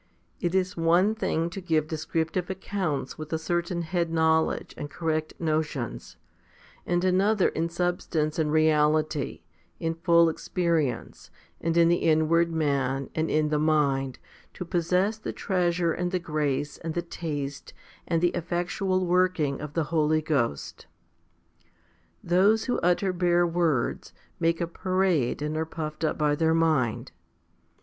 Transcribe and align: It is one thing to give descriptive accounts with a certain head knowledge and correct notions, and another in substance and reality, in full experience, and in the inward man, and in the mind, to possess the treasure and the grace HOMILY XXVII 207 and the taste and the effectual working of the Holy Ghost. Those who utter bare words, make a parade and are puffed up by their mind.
It 0.39 0.55
is 0.55 0.75
one 0.75 1.13
thing 1.13 1.47
to 1.51 1.61
give 1.61 1.85
descriptive 1.87 2.49
accounts 2.49 3.19
with 3.19 3.31
a 3.31 3.37
certain 3.37 3.83
head 3.83 4.11
knowledge 4.11 4.73
and 4.75 4.89
correct 4.89 5.35
notions, 5.37 6.17
and 6.87 7.03
another 7.03 7.49
in 7.49 7.69
substance 7.69 8.39
and 8.39 8.51
reality, 8.51 9.43
in 9.79 9.93
full 9.93 10.27
experience, 10.27 11.29
and 11.59 11.77
in 11.77 11.87
the 11.87 11.97
inward 11.97 12.51
man, 12.51 13.11
and 13.13 13.29
in 13.29 13.49
the 13.49 13.59
mind, 13.59 14.17
to 14.55 14.65
possess 14.65 15.19
the 15.19 15.31
treasure 15.31 15.93
and 15.93 16.09
the 16.09 16.17
grace 16.17 16.79
HOMILY 16.81 16.99
XXVII 16.99 17.01
207 17.03 17.03
and 17.05 17.05
the 17.05 17.07
taste 17.45 17.73
and 18.07 18.21
the 18.23 18.29
effectual 18.35 19.05
working 19.05 19.61
of 19.61 19.73
the 19.73 19.83
Holy 19.93 20.23
Ghost. 20.23 20.87
Those 22.23 22.65
who 22.65 22.79
utter 22.79 23.13
bare 23.13 23.45
words, 23.45 24.13
make 24.39 24.59
a 24.59 24.65
parade 24.65 25.43
and 25.43 25.55
are 25.55 25.63
puffed 25.67 26.03
up 26.03 26.17
by 26.17 26.33
their 26.33 26.55
mind. 26.55 27.11